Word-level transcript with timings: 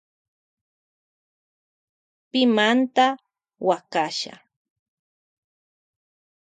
Pimanda 2.31 3.07
huakasha. 3.65 4.33